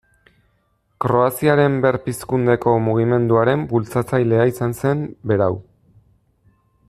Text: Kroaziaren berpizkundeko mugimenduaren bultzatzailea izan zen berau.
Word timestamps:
Kroaziaren 1.03 1.75
berpizkundeko 1.83 2.73
mugimenduaren 2.87 3.67
bultzatzailea 3.75 4.49
izan 4.53 4.75
zen 4.81 5.05
berau. 5.33 5.53